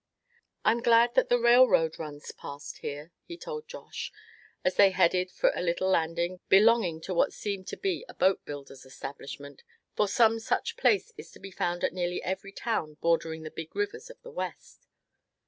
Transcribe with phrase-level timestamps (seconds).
[0.65, 4.11] "I'm glad that the railroad runs past here," he told Josh,
[4.65, 8.43] as they headed for a little landing belonging to what seemed to be a boat
[8.43, 9.61] builder's establishment,
[9.95, 13.75] for some such place is to be found at nearly every town bordering the big
[13.75, 14.87] rivers of the West.